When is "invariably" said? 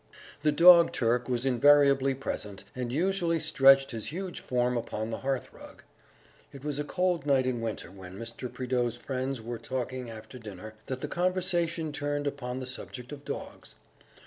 1.45-2.15